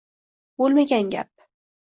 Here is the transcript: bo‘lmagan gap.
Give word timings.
bo‘lmagan 0.61 1.13
gap. 1.17 1.31